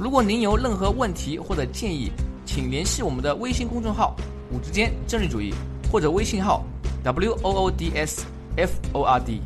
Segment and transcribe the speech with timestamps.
[0.00, 2.12] 如果您有任何问题或者建议，
[2.46, 4.14] 请联系我们的微信公众号
[4.52, 5.52] “五之间政治主义”
[5.90, 6.64] 或者微信号
[7.02, 8.24] “w o o d s
[8.56, 9.40] f o r d”。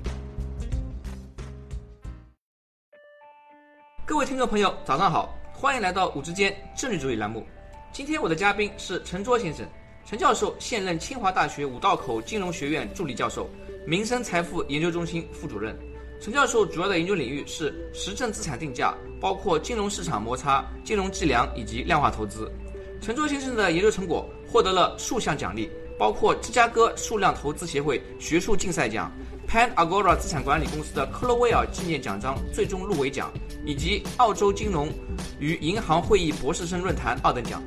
[4.04, 7.46] 各位听众朋友，早上好，欢迎来到“五之间政治主义”栏目。
[7.90, 9.66] 今天我的嘉宾是陈卓先生，
[10.04, 13.48] 陈教授现任清华大学五道口金融学院助理教授，
[13.86, 15.74] 民生财富研究中心副主任。
[16.22, 22.48] 陈教授主要的研究领域是实证资产定价，包括金融市场摩擦、金融计量以及量化投资。
[23.00, 29.10] 陈卓先生的研究成果获得了数项奖励，包括芝加哥数量投资协会学术竞赛奖、
[29.48, 33.28] Pan Agora 资产管理公司的克洛威尔纪念奖章最终入围奖，
[33.66, 34.88] 以及澳洲金融
[35.40, 37.60] 与银行会议博士生论坛二等奖。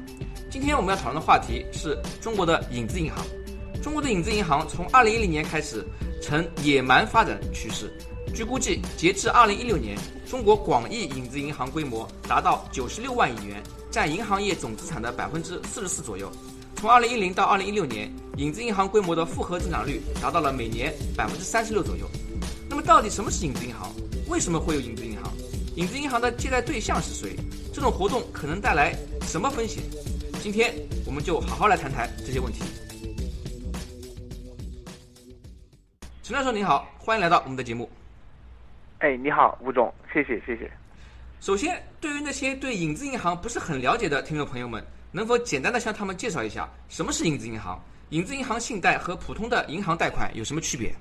[0.50, 3.22] 今天我们要讨论的话题是中国的影子银行。
[3.84, 5.86] 中国的影子银行从2010年开始
[6.22, 7.92] 呈野蛮发展趋势。
[8.34, 16.30] 据估计，截至二零一六年，中国广义影子银行规模达到九十六万亿元，占银行业总资产的百分之四十四左右。
[16.76, 22.09] 从二零一零到二零一六年，影子银行规模的复合增长率达到了每年百分之三十六左右。
[22.70, 23.90] 那么，到底什么是影子银行？
[24.28, 25.31] 为什么会有影子银行？
[25.76, 27.38] 影子银行的借贷对象是谁？
[27.73, 29.81] 这种活动可能带来什么风险？
[30.42, 32.59] 今天我们就好好来谈谈这些问题。
[36.22, 37.90] 陈教授您好，欢迎来到我们的节目。
[39.06, 40.67] 哎，你好，吴总，谢谢谢谢。
[41.39, 47.80] 首先，对于那些对影子银行不是很了解的听众朋友们，能否简单的向他们介绍一下什么是影子银行？
[48.09, 50.91] 影子银行信贷和普通的银行贷款有什么区别？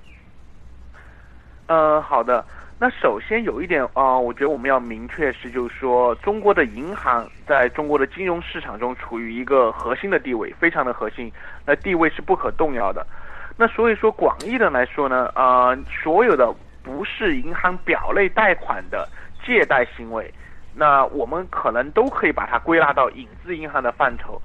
[1.67, 2.45] 呃，好的。
[2.79, 11.33] 那首先有一点啊，我觉得我们要明确是，就是说中国的银行在中国的金融市场中处于一个核心的地位，非常的核心，
[11.65, 13.07] 那地位是不可动摇的。
[13.57, 16.55] 那所以说，广义的来说呢，啊，所有的。
[16.85, 19.09] 不是银行表内贷款的
[19.45, 20.33] 借贷行为，
[20.75, 24.41] 那我们可能都可以把它归纳到影子银行的范畴。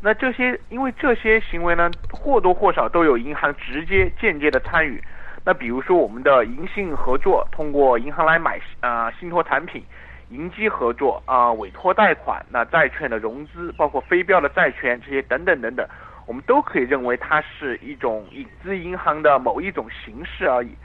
[0.00, 5.02] 那这些，因为这些行为呢，或多或少都有银行直接、间接的参与。
[5.44, 9.82] 那比如说我们的银信合作，通过银行来买啊信托产品；
[10.28, 15.88] 银基合作啊委托贷款，那债券的融资，包括非标的债权这些等等等等，
[16.26, 20.76] 我们都可以认为它是一种影子银行的某一种形式而已。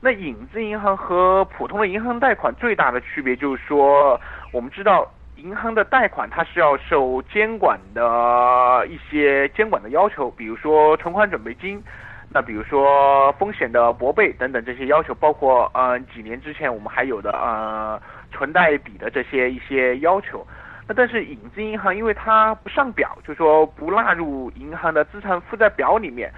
[0.00, 4.20] 那影子银行和普通的银行贷款最大的区别就是说，
[4.52, 11.82] 我们知道银行的贷款它是要受监管的一些监管的要求，比如说存款准备金，
[12.32, 20.46] 那比如说风险的拨备等等这些要求，包括呃几年之前我们还有的呃存贷比的这些一些要求。
[20.86, 26.32] 那但是影子银行因为它不上表，就说不纳入银行的资产负债表里面。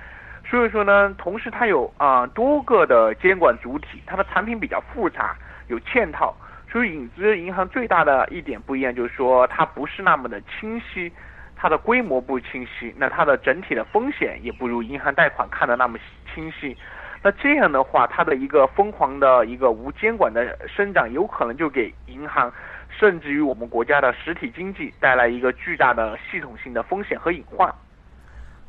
[0.50, 5.36] 所以说呢，同时它有啊多个的监管主体，它的产品比较复杂，
[5.68, 6.34] 有嵌套。
[6.68, 11.12] 所以影子银行最大的一点不一样就是说，它不是那么的清晰，
[11.54, 15.96] 它的规模不清晰，那它的整体的风险也不如银行贷款看的那么
[16.34, 16.76] 清晰。
[17.22, 22.52] 那这样的话，它的一个疯狂的一个无监管的生长，有可能就给银行，
[22.88, 27.72] 甚至于我们国家的实体经济带来一个巨大的系统性的风险和隐患。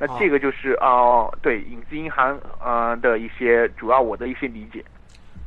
[0.03, 4.83] 那这个就是啊，对影子银行啊的一些主要我的一些理解。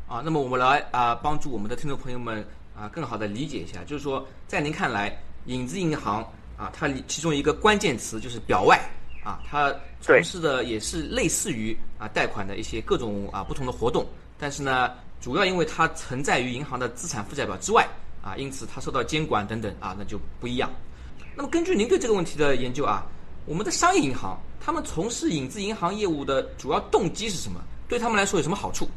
[0.06, 5.12] 啊，那么我们来啊帮助我们的听众朋友们啊更好的理解一下，就是说在您看来，
[5.46, 6.22] 影子银行
[6.56, 8.78] 啊它其中一个关键词就是表外
[9.24, 14.06] 啊，它从事的也是类似于啊贷款的一些各种啊不同的活动，
[14.38, 17.84] 但是呢，主要因为它存在于银行的资产负债表之外
[18.22, 20.70] 啊，因此它受到监管等等啊，那就不一样。
[21.34, 23.04] 那么根据您对这个问题的研究啊。
[23.46, 27.60] 我们的商业银行，他们从事影子银行业务的主要动机是什么？
[27.88, 28.88] 对他们来说有什么好处？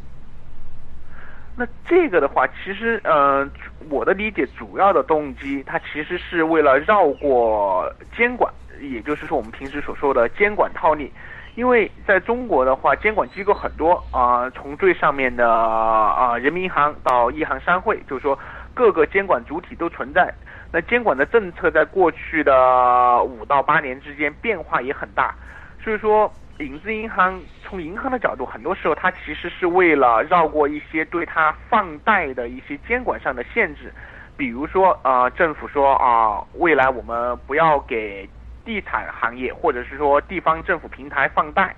[1.55, 3.47] 那这个的话，其实呃，
[3.89, 11.11] 我的理解，主要的动机，它其实是为了绕过监管，也就是说我们平时所说的监管套利。
[11.55, 18.37] 因为在中国的话，监管机构很多啊，从最上面的啊人民银行到一行商会，就是说
[18.77, 20.31] 各个监管主体都存在。
[20.71, 25.33] 那监管的政策在过去的五到八年之间变化也很大，
[25.81, 33.91] 所以说影子银行从银行的角度，很多时候它其实是为了绕过一些对它放贷的一些监管上的限制，
[34.35, 38.29] 比如说啊，政府说啊，未来我们不要给
[38.63, 41.73] 地产行业或者是说地方政府平台放贷。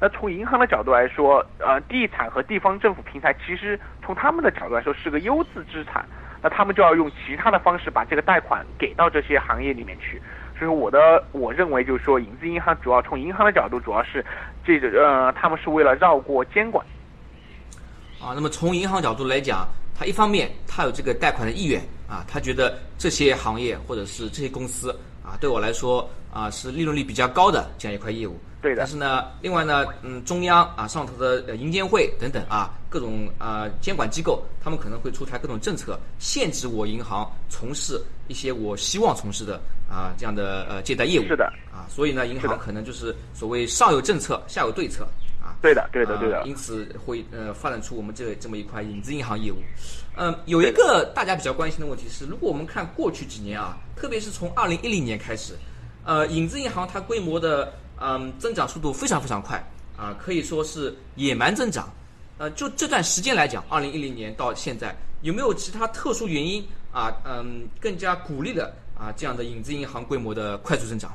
[0.00, 6.06] 那从银行的角度来说，呃，地产和地方政府平台其实从他们的角度来说是个优质资产，
[6.42, 10.20] 那他们就要用其他的方式把这个贷款给到这些行业里面去。
[10.58, 14.24] 所以我的我认为就是说，影子银行主要从银行的角度，主要是
[14.64, 16.84] 这个呃，他们是为了绕过监管。
[18.20, 24.90] 啊，那么从银行角度来讲，他一方面他有这个贷款的意愿啊，他觉得这些行业或者是这些公司
[25.24, 28.36] 啊，对我来说啊是利润率比较高的这样一块业务。
[28.60, 28.78] 对的。
[28.78, 41.22] 但是呢，另外呢，嗯，中央啊上头的银监会等等啊，各种啊监管机构，他们可能会出台各种政策，限制我银行从事一些我希望从事的啊这样的呃借贷业务。
[41.24, 41.44] 是的。
[41.72, 45.04] 啊，所以呢，银行可能就是所谓上有政策，下有对策
[45.40, 45.54] 啊。
[45.62, 46.42] 对的，对的，对的。
[46.44, 49.56] 因此会呃发展出我们这这么一块影子银行业务。
[50.16, 55.54] 嗯，有一个大家比较关心的问题是，如果我们看过去几年啊，特别是从二零一零年开始，
[56.04, 59.62] 呃，影子银行它规模的嗯增长速度非常非常快
[59.96, 61.88] 啊，可以说是野蛮增长。
[62.38, 67.12] 呃，就这段时间来讲，二零一零年到现在，有没有其他特殊原因啊？
[67.24, 71.10] 嗯，更加鼓励的啊这样的影子银行规模的快速增长？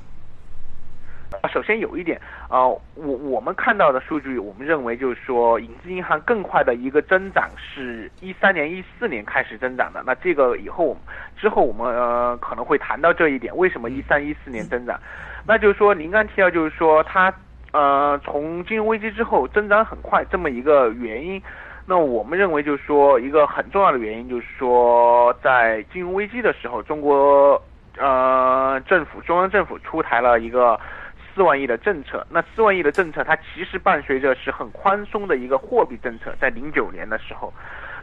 [1.51, 10.03] 首先有一点，呃，我我们看到的数据，我们认为就是说，影子银行更快的一个增长是一三年、一四年开始增长的。
[10.05, 10.95] 那这个以后
[11.35, 14.99] 之后我们呃可能会谈到这一点，为什么一三一四年增长？
[15.45, 17.33] 那就是说，您刚提到就是说，它
[17.71, 21.41] 呃从金融危机之后增长很快这么一个原因。
[21.85, 27.61] 那我们认为就是说，一个很重要的原因就是说，在金融危机的时候，中国
[27.97, 30.79] 呃政府中央政府出台了一个。
[31.35, 37.51] 四万亿的政策，那四万亿的政策，它其实伴随着是很宽松的一个货币政策，在零九年的时候，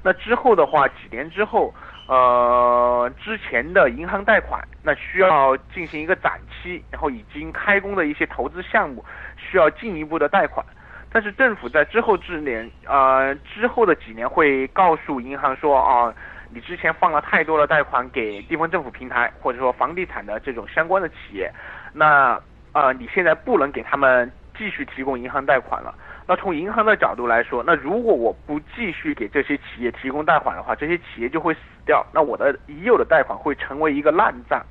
[0.03, 1.73] 那之后的话，几年之后，
[2.07, 9.05] 呃，之前的银行贷款，那需要进行一个展期，然后已经开工的一些投资项目，
[9.37, 10.65] 需要进一步的贷款，
[11.13, 16.15] 但是政府在之后之年，呃，之后的几年会告诉银行说，啊，
[16.51, 21.53] 你之前放了太多的贷款给地方政府平台，或者说房地产的这种相关的企业，
[21.93, 22.41] 那。
[22.73, 25.93] 啊，你现在不能给他们继续提供银行贷款了。
[26.31, 32.07] 那从银行的角度来说，那如果我不继续给这些企业提供贷款的话，这些企业就会死掉。
[32.15, 34.65] 那我的已有的贷款会成为一个烂账。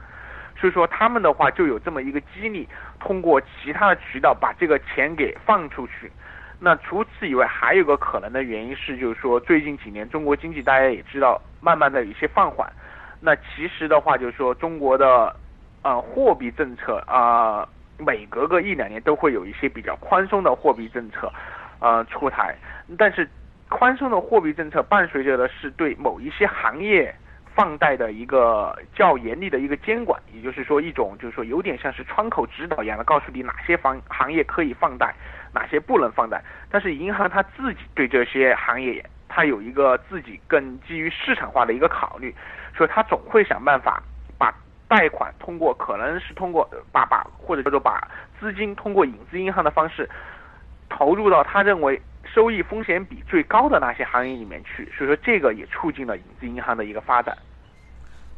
[0.57, 2.65] 所以说，他们的话就有这么一个激励，
[2.97, 6.09] 通过其他的渠道把这个钱给放出去。
[6.61, 12.71] 那除此以外，还有个可能的原因是，就是说最近几年中国经济大家也知道，慢慢的有一些放缓。
[13.19, 15.35] 那其实的话，就是说中国的
[15.81, 17.67] 呃货币政策啊。
[17.99, 21.31] 每隔个一两年都会有一些比较宽松的货币政策，
[21.79, 22.55] 呃出台，
[22.97, 23.29] 但是
[23.67, 27.13] 宽松的货币政策伴随着的是对某一些行业
[27.53, 35.13] 放贷的一个较严厉的一个监管，也就是说一种就是说有点像是窗口指导一样的，告诉你哪些行行业可以放贷，
[35.53, 36.41] 哪些不能放贷。
[36.71, 42.33] 但是银行它自己对这些行业，它有一个自己更基于市场化的一个考虑，
[42.75, 44.01] 所以它总会想办法。
[44.89, 48.05] 贷款通过可能是通过把把或者叫做把
[48.39, 50.09] 资金通过影子银行的方式
[50.89, 52.01] 投入到他认为
[52.33, 57.37] 收益风险比最高的那些行业里面去，所以说这个也促进了影子银行的一个发展。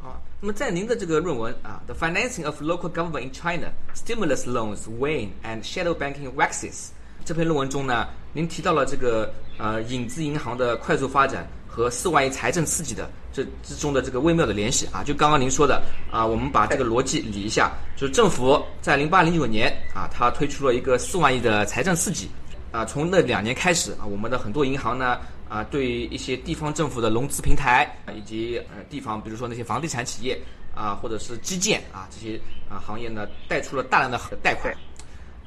[0.03, 6.89] 啊，那么在您的这个论文啊，《The Financing of Local Government in China: Stimulus Loans Wane and Shadow Banking Waxes》
[7.23, 11.47] 这篇论文中呢，您提到了这个呃影子银行的快速发展。
[11.71, 22.29] 和四万亿财政刺激的这之中的这个微妙的联系啊，就刚刚您说的啊，我们把这个逻辑理一下，就是政府在零八零九年啊，它推出了一个四万亿的财政刺激
[22.73, 30.37] 啊，从那两年开始啊，我们的很多银行呢啊，对一些地方政府的融资平台以及呃地方，比如说那些房地产企业
[30.75, 32.37] 啊，或者是基建啊这些
[32.69, 34.75] 啊行业呢，贷出了大量的贷款，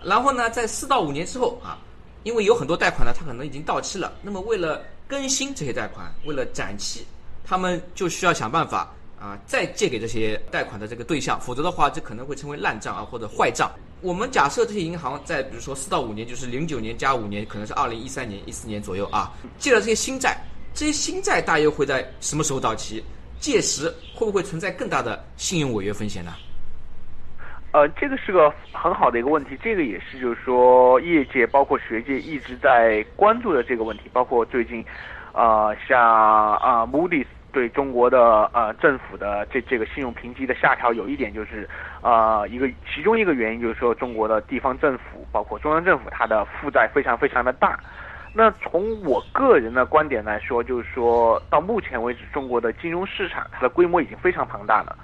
[0.02, 1.76] 然后呢，在四到五年之后啊，
[2.22, 7.04] 因为有很多贷款呢，它可能已经到期了，那么为了更新这些贷款，为了展期，
[7.44, 13.70] 他们就需要想办法啊，再借给这些贷款的这个对象，否则的话，这可能会成为烂账啊或者坏账。
[14.00, 20.38] 我们假设这些银行在比如说四到五年，就是零九年加五年，可能是二零一三年、一四年左右啊，借了这些新债，
[20.74, 23.02] 这些新债大约会在什么时候到期？
[23.40, 26.34] 届时会不会存在更大的信用违约风险呢？
[27.74, 34.84] 呃，这个是个很好的一个问题，这个也是就是说业界包括学界一直在关注的这个问题，包括最近，
[35.32, 41.68] 呃，像啊，Moody's 对中国的呃政府的这这个信用评级的下调，有一点就是
[42.00, 47.76] 啊一个其中一个原因就是说中国的地方政府包括中央政府它的负债非常非常的大，
[48.32, 54.96] 那从我个人的观点来说，就是说到目前为止，中国的金融市场它的规模已经非常庞大了，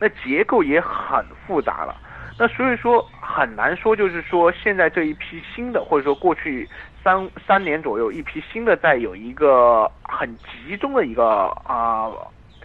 [0.00, 1.94] 那结构也很复杂了。
[2.38, 6.68] 那所以说很难说，就是说现在这一批新的，或者说过去
[7.02, 12.12] 三三年左右一批新的，再有一个很集中的一个啊，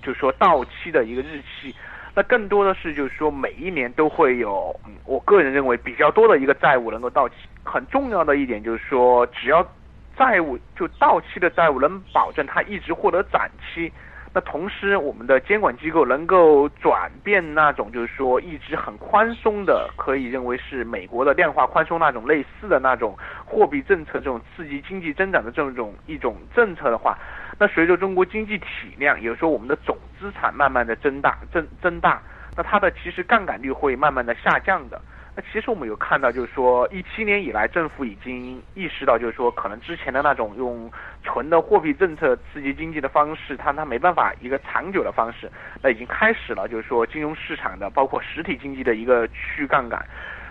[0.01, 1.73] 就是说到期的一个日期。
[2.13, 7.35] 那更多的是就是说每一年都会有，我个人认为比较多的一个债务能够到期。
[7.63, 9.65] 很重要的一点就是说，只要
[10.17, 13.89] 债务就到期的债务能保证它一直获得展期。
[14.33, 23.13] 那同时，我们的监管机构能够转变那种就是说一直很宽松的，可以认为是美国的量化宽松那种类似的那种
[23.45, 27.17] 货币政策，这种刺激经济增长的这种一种政策的话，
[27.59, 28.65] 那随着中国经济体
[28.97, 32.21] 量，也就是说我们的总资产慢慢的增大增增大，
[32.55, 35.01] 那它的其实杠杆率会慢慢的下降的。
[35.33, 40.91] 那其实我们有看到，就是说一七年以来，政府已经意识到，就是说可能之前的那种用
[41.23, 45.49] 纯的货币政策刺激经济的方式，它它没办法一个长久的方式，
[45.81, 50.05] 那已经开始了，就是说金融市场的包括实体经济的一个去杠杆。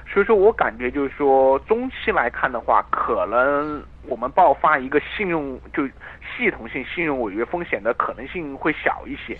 [0.09, 9.37] 所以说我感觉就是说中期来看的话，可能我们爆发一个信用就系统性信用违约风险的可能性会小一些。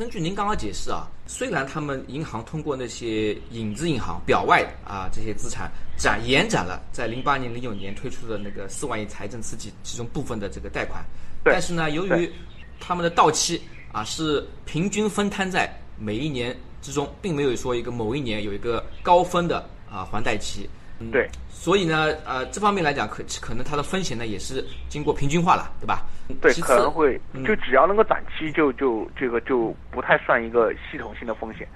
[0.00, 11.04] 根据您刚刚解释啊，虽然他们银行通过那些影子银行、表外啊这些资产展延展了在零八年、零九年推出的那个四万亿财政刺激其中部分的这个贷款，
[11.44, 12.32] 但是呢，由于
[12.80, 13.60] 他们的到期
[13.92, 20.66] 啊是平均分摊在每一年之中，并没有说一个某一年有一个高分的啊还贷期。
[21.10, 26.04] 对，所以呢，呃，这方面来讲，可可能它的风险呢也是经过平均化了，对吧？
[26.40, 31.66] 对，可能会就只要能够展期，就就这个就不太算一个系统性的风险。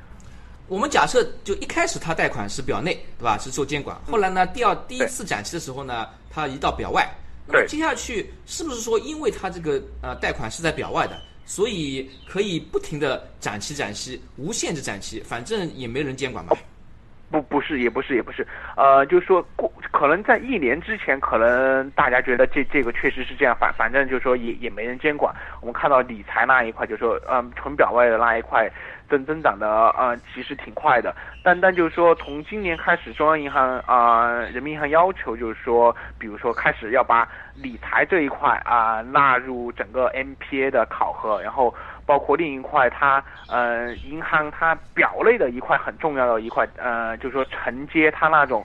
[0.68, 3.38] 我们假设就一开始他贷款是表内，对吧？
[3.38, 3.96] 是受监管。
[4.06, 7.08] 后来呢，第二第一次展期的时候呢，他移到表外。
[7.46, 16.56] 那么接下去是不是说，因为他这个呃贷款是在表外的，所以可以不停的展期展期，无限制展期，反正也没人监管嘛？
[17.34, 25.34] 不不是也不是也不是，呃，就是说过可能在一年之前，可能大家觉得这这个确实是这样，反反正就是说也也没人监管。
[25.60, 28.70] 我们看到理财那一块，就是说嗯纯表外的那一块
[29.10, 31.12] 增增长的呃其实挺快的。
[31.42, 41.74] 但但就是说从今年开始，中央银行啊人民银行要求就是说，比如说开始要把理财这一块啊纳入整个 MPA 的考核，然后。
[42.06, 48.64] 包括另一块，它呃，银行它表内的一块很重要的一块，呃，就是说承接它那种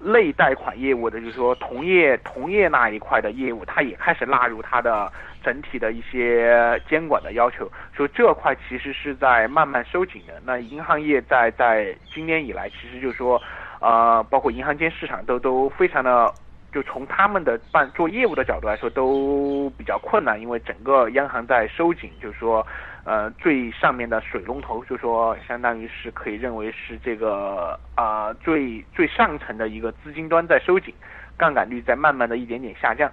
[0.00, 5.10] 类贷款业务的，就是说同业同业那一块的业务，它也开始纳入它的
[5.42, 7.70] 整体的一些监管的要求。
[7.96, 10.34] 所以这块其实是在慢慢收紧的。
[10.44, 13.40] 那银行业在在今年以来，其实就是说，
[13.80, 16.32] 呃，包括银行间市场都都非常的。
[16.76, 22.66] 就从他们的办做业务的角度来说，都比较困难，因为整个央行在收紧，就是说，
[23.04, 30.92] 呃，最上面的水龙头，就是说相当于是可以认为是这个啊最最上层的一个资金端在收紧，
[31.38, 33.10] 杠杆率在慢慢的一点点下降。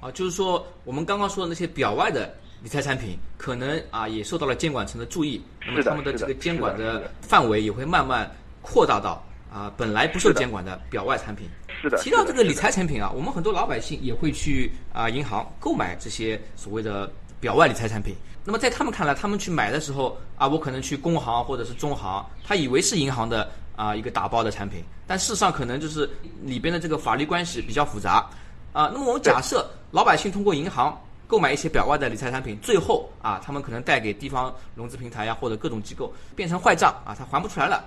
[0.00, 2.28] 啊，就是说我们刚刚说的那些表外的
[2.60, 8.28] 理财产品，可能啊也受到了监管层的注意，那么他们的这个监管的范围也会慢慢
[8.62, 11.48] 扩大到啊本来不受监管的表外产品。
[11.80, 18.14] 是的，提到这个理财产品啊，我们很多老百姓也会去啊银行购买这些所谓的表外理财产品。
[18.44, 26.08] 那么在他们看来，他们去买的时候啊，我可能去工行或者是中行，他以为是银行的啊一个打包的产品，但事实上可能就是
[26.42, 28.28] 里边的这个法律关系比较复杂
[28.72, 28.90] 啊。
[28.92, 37.84] 那么我们假设老百姓通过银行购买一些表外的理财产品，最后啊他们可能贷给地方融资平台呀或者各种机构变成坏账啊，他还不出来了，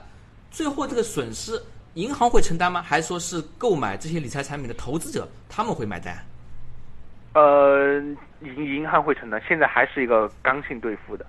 [0.49, 1.61] 最后这个损失。
[1.95, 2.81] 银行会承担吗？
[2.81, 6.17] 还是说是购买这些理财产品的投资者他们会买单？
[7.33, 7.99] 呃，
[8.41, 11.25] 银银行会承担，现在还是一个刚性兑付的。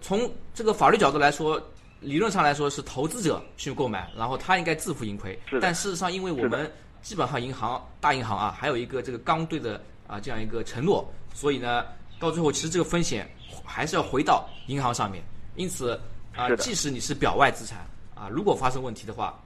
[0.00, 1.60] 从这个法律角度来说，
[2.00, 5.36] 理论上来说是投资者去购买，然后他应该自负盈亏。
[5.60, 6.70] 但事实上，因为我们
[7.02, 11.84] 基本上银行大银行啊，还有一个这个刚兑的啊这样一个承诺，所以呢，
[12.20, 13.28] 到最后其实这个风险
[13.64, 15.24] 还是要回到银行上面。
[15.56, 16.00] 因此
[16.36, 17.78] 啊，即使你是表外资产
[18.14, 19.36] 啊，如果发生问题的话。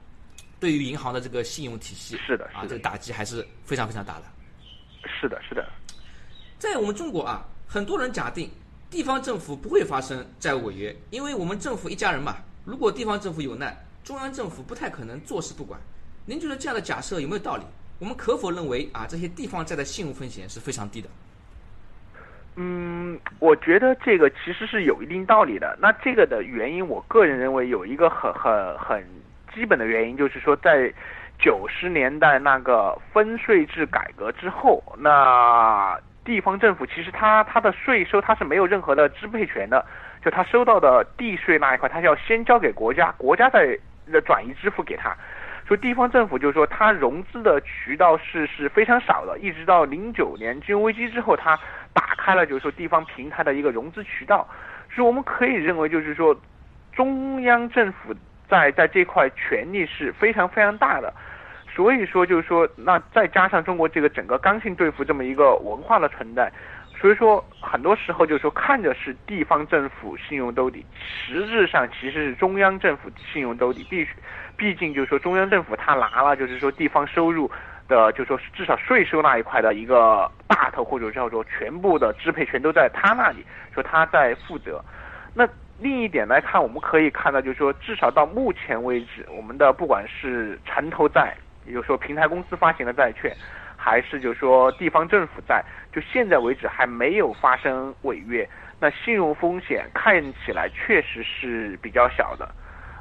[0.61, 4.25] 对于银行的这个信用体系，是的，啊，这个打击还是非常非常大的。
[5.07, 5.67] 是的，是的。
[6.59, 8.51] 在我们中国啊，很多人假定
[8.91, 12.37] 地方政府不会发生债务违约，因为我们政府一家人嘛。
[12.67, 13.75] 如果地方政府有难，
[14.05, 15.81] 中央政府不太可能坐视不管。
[16.27, 17.65] 您觉得这样的假设有没有道理？
[17.99, 21.09] 我们可否认为啊，这些地方债的信用风险是非常低的？
[22.57, 25.79] 嗯，我觉得这个其实是有一定道理的。
[25.81, 29.03] 那这个的原因，我个人认为有一个很很很。
[29.55, 30.93] 基本的原因就是说，在
[31.39, 39.85] 九十年代那个分税制改革之后，那地方政府其实它它的税收它是没有任何的支配权的，
[40.23, 43.79] 就它收到的地税那一块，它是要先交给国家，国家再
[44.25, 45.17] 转移支付给他。
[45.67, 51.57] 所以地方政府就是说，它融资的渠道是是非常少的，一直到零九年金融危机之后，它
[51.95, 54.47] 打开了就是说地方平台的一个融资渠道。
[54.93, 56.37] 所以我们可以认为就是说，
[56.93, 58.13] 中央政府
[58.51, 61.11] 在在这块权力是非常非常大的。
[61.73, 66.51] 所以说，就是说，那再加上中国这个整个刚性兑付这么一个文化的存在，
[66.99, 73.87] 所以说很多时候就是说，看着是地方政府信用兜底，实质上其实是中央政府信用兜底。
[73.89, 74.11] 必须，
[74.57, 77.49] 毕竟就是说，中央政府他拿了就是说地方收入
[77.89, 84.85] 的，就说至少税收那一块的一个大头，或者叫做全部的支配权都在他那里，说他在负责。
[85.33, 85.49] 那
[85.81, 91.35] 另一点来看，我们可以看到，就是说，至少到目前为止，我们的不管是城投债。
[91.67, 93.37] 也就是说，平台公司发行的债券，
[93.77, 98.49] 还是就是说地方政府债，就现在为止还没有发生违约，
[98.81, 102.49] 那信用风险看起来确实是比较小的。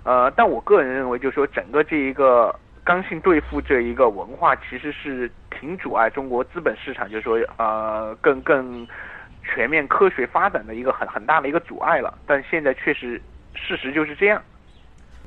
[0.04, 8.86] 呃，但我个人认为，就是说整个这一个刚性兑付这一个文化，其实是挺阻碍中国资本市场，就是说呃更更
[9.54, 12.18] 全面科学发展的一个很很大的一个阻碍了。
[12.26, 13.22] 但现在确实
[13.54, 14.42] 事实就是这样。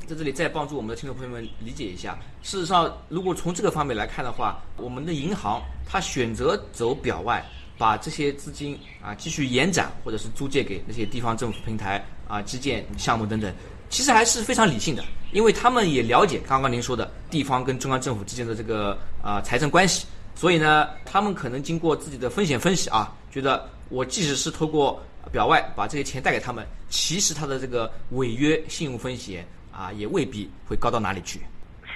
[0.07, 7.41] 在这里再帮助我们的听众朋友们理解一下，事实上，如果从这个方面来看的话，我们的银行它选择走表外，
[7.79, 13.55] 把这些资金啊继续延展或者是租借给那些地方政府平台啊基建项目等等，
[13.89, 29.45] 其实还是非常理性的，因为他们也了解刚刚您说的地方跟中央政府之间的这个啊财政关系，所以呢，他们可能经过自己的风险分析啊，觉得我即使是透过表外把这些钱贷给他们，其实他的这个违约信用风险。
[29.75, 31.41] 啊，也未必会高到哪里去。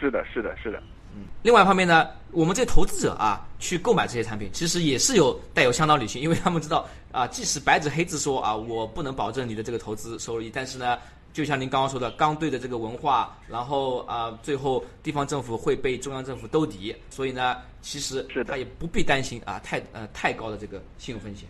[0.00, 0.82] 是的，是的，是的。
[1.14, 10.98] 嗯，另外一方面呢，我们这些投资者啊，去购买这些产品，其实也是有带有相当理性，因为他们知道啊，即使白纸黑字说啊，我不能保证你的这个投资收益，但是呢，
[11.36, 21.46] 就像您刚刚说的，刚兑的这个文化，然后啊，最后地方政府会被中央政府兜底，所以呢，其实他也不必担心啊，太呃太高的这个信用风险。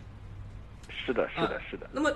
[0.89, 1.89] 是的，是的，是的。
[1.93, 2.11] 那么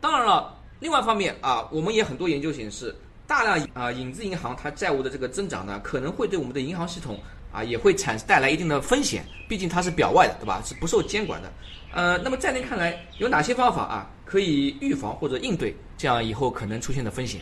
[0.00, 2.94] 当然了，另外一方面啊，我们也很多研究显示。
[3.26, 7.18] 大量啊影子银行它债务的这个增长呢，可能会对我们的银行系统
[7.50, 10.62] 啊也会产带来一定的风险，毕竟它是表外的，对吧？
[10.64, 11.52] 是不受监管的。
[11.92, 17.40] 呃，那么在您看来，有哪些方法啊可以预防或者应对这样以后可能出现的风险？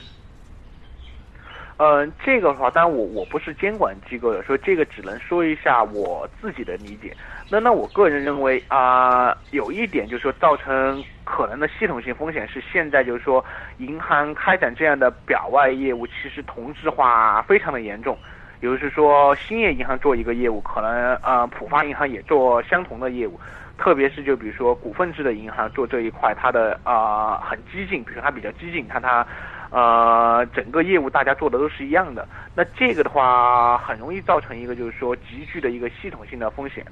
[1.76, 7.12] 嗯，这个的话，当然我我不是监管机构的，所以这个只能说一下我自己的理解。
[7.50, 13.44] 那那我个人认为啊，有一点就是说造成可能的系统性风险是现在就是说
[13.78, 18.16] 银行开展这样的表外业务，其实同质化非常的严重。
[18.60, 23.38] 也就是说，兴业银行做一个业务，可能呃浦发银行也做相同的业务，
[23.76, 29.26] 特别是就比如说股份制的银行做这一块，它的啊很激进，比如说它比较激进，它它。
[29.70, 36.84] 呃，整个业务大家做的都是一样的，那这个的话很容易造成一个就是说急剧的一个系统性的风险。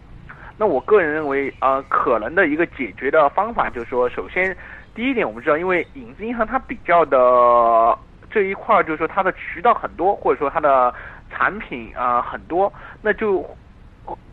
[0.58, 4.56] 那我个人认为，呃，可能的一个解决的方法就是说，首先
[4.96, 7.96] 第一点，我们知道，因为影子银行它比较的
[8.28, 10.92] 这一块就是说它的渠道很多，或者说它的
[11.30, 13.48] 产品啊很多，那就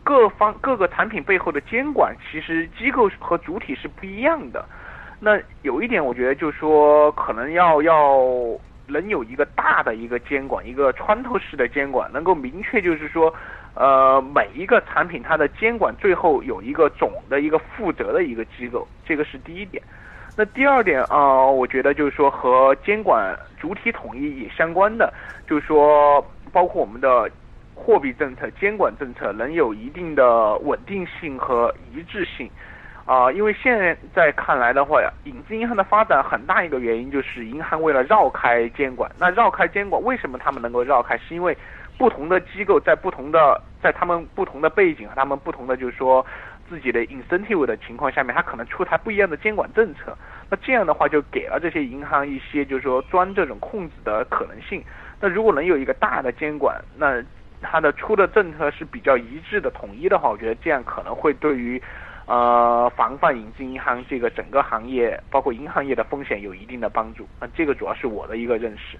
[0.02, 4.64] 各方各个产品背后的监管其实机构和主体是不一样的。
[5.20, 8.18] 那有一点，我觉得就是说，可能要要
[8.86, 13.32] 能有一个大的一个监管，一个穿透式的监管，能够明确就是说，
[13.74, 19.82] 呃，每一个产品它的监管最后有一个总的一个负责的一个机构，这个是第一点。
[20.36, 25.12] 那第二点啊，我觉得就是说和监管主体统一也相关的，
[25.46, 27.30] 就是说包括我们的
[27.80, 32.50] 货币政策、监管政策能有一定的稳定性和一致性。
[33.06, 39.10] 啊，因为现在看来的话呀，影子银行的发展很大一个原因就是银行为了绕开监管。
[39.18, 41.16] 那绕开监管，为什么他们能够绕开？
[41.18, 41.56] 是因为
[41.98, 46.24] 不同的机构在不同的在他们不同的背景和他们不同的就是说
[46.68, 50.16] 自己的 incentive 的情况下面，他可能出台不一样的监管政策。
[50.48, 54.84] 那这样的话就给了这些银行一些就是说钻这种空子的可能性。
[55.20, 57.20] 那如果能有一个大的监管，那
[57.60, 61.82] 它的出的政策是比较一致的、统一的话，我觉得这样可能会对于。
[62.26, 67.26] 呃，防范影子银行这个整个行业，包括银行业的风险有一定的帮助。
[67.40, 68.96] 那这个主要是我的一个认识。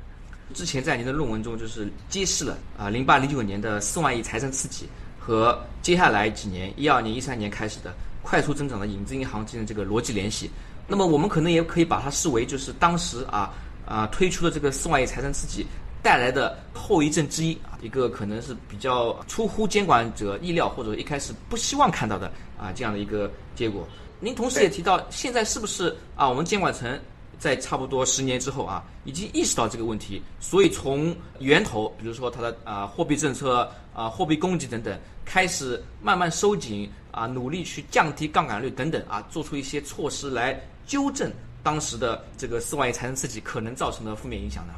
[0.53, 10.51] 之前在您的论文中就是揭示了啊，零八零九年的四万亿财政刺激和接下来几年一二年、一三年开始的快速增长的影子银行之间的这个逻辑联系。
[10.89, 13.53] 那么我们可能也可以把它视为就是当时啊
[13.87, 15.65] 啊推出的这个四万亿财政刺激
[16.03, 23.87] 带来的后遗症之一啊，一个可能是比较出乎监管者意料或者一开始不希望看到的啊这样的一个结果。
[24.19, 26.99] 您同时也提到，现在是不是啊我们监管层
[27.39, 41.33] 在差不多十年之后啊，已经意识到这个问题，所以从源头，比如说它的啊货币政策啊货币供给等等，开始慢慢收紧啊，努力去降低杠杆率等等啊，做出一些措施来纠正
[41.63, 44.75] 当时的这个四万亿财政刺激可能造成的负面影响呢？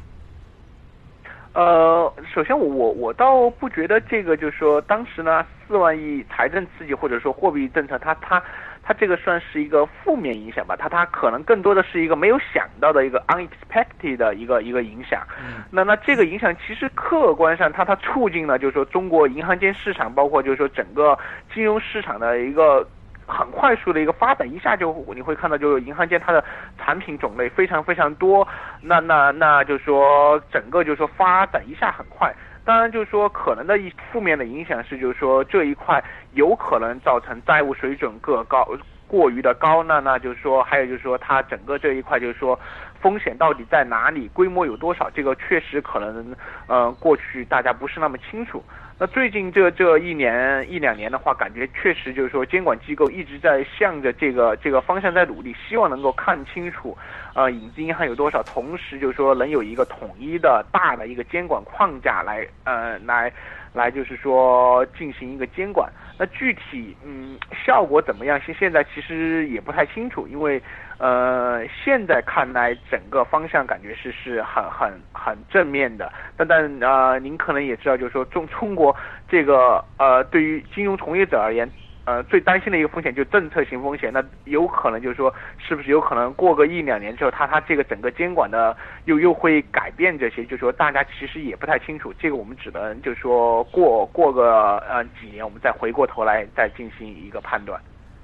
[1.53, 8.41] 呃，首先我我我倒不觉得这个就是说当时呢四万亿财政刺激或者说货币政策，它它
[8.81, 15.21] 它这个算是一个负面影响吧，它它可能更多的是一个没有想到的一个 unexpected 的一个一个影响。
[15.69, 21.15] 那那这个影响其实客观上它它促进了就是说中国银行间市场，包括就是说整个
[21.53, 22.87] 金融市场的一个。
[23.27, 26.43] 很快速的一个发展，一下就你会看到，就是银行间它的
[26.77, 28.47] 产品种类非常非常多，
[28.81, 32.33] 那那那就是说整个就是说发展一下很快。
[32.65, 38.65] 当然就是说可能的一负面的影响是，就是说这一块有可能造成债务水准过高
[39.05, 42.57] 过于的高，那那就是说还有就是说它整个这一块就是说
[43.01, 46.33] 风险到底在哪里，规模有多少，这个确实可能
[46.67, 48.63] 呃过去大家不是那么清楚。
[48.99, 56.95] 那最近这这一年一两年的话，感觉确实就是说监管机构一直在向着这个这个方向在努力，希望能够看清楚，
[57.33, 63.33] 呃，影子银行有多少，同时就是说能有一个统一的大的一个监管框架来呃来
[63.73, 65.91] 来就是说进行一个监管。
[66.17, 68.39] 那具体嗯效果怎么样？
[68.45, 70.61] 现现在其实也不太清楚，因为。
[71.03, 78.95] 呃，现在看来整个方向感觉是是很很很正面的，但但呃，您可能也知道，就是说中中国
[79.27, 81.69] 这个呃，对于金融从业者而言，
[82.05, 97.77] 呃，最担心的一个风险就是政策性风险，那有可能就是说，是不是有可能过个一两年之后，它它这个整个监管的又又会改变这些，就是说大家其实也不太清楚，这个我们只能就是说过过个呃几年，我们再回过头来再进行一个判断。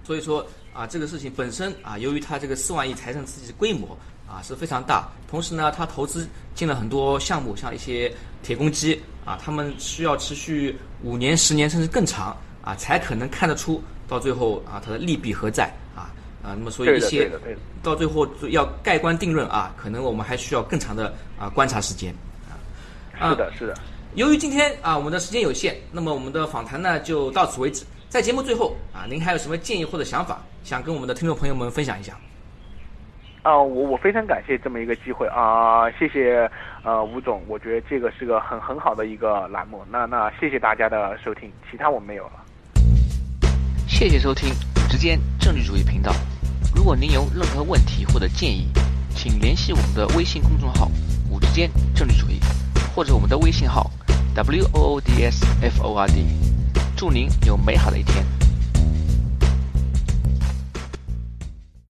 [0.04, 16.10] 所以说啊，这个事情本身啊，由于它这个四万亿财政刺激的规模啊是非常大，同时呢，它投资进了很多项目，像一些铁公鸡啊，他们需要持续五年、十年甚至更长啊，才可能看得出到最后啊它的利弊何在啊
[16.42, 17.30] 啊，那么所以一些
[17.84, 22.14] 到最后要盖棺定论啊，可能我们还需要更长的啊观察时间
[22.48, 23.30] 啊。
[23.30, 23.76] 是的，是的。
[24.16, 27.84] 由于今天啊我们的时间有限，那么我们的访谈呢就到此为止。
[28.10, 32.18] 在节目最后啊，您还有什么建议或者想法，想跟我们的听众朋友们分享一下？
[33.44, 36.50] 啊，我我非常感谢这么一个机会啊，谢谢
[36.84, 39.86] 呃吴总，我觉得这个是个很很好的一个栏目。
[39.92, 42.32] 那那谢谢大家的收听，其他我没有了。
[43.88, 44.50] 谢谢收听
[44.90, 46.12] 直间政治主义频道。
[46.76, 48.68] 如果您有任何问题或者建议，
[49.16, 50.90] 请联系我们的微信公众号
[51.30, 52.40] “五之间政治主义”，
[52.96, 53.92] 或者我们的微信号
[54.36, 56.26] “w o o d s f o r d”。
[57.00, 58.49] 祝您有美好的一天。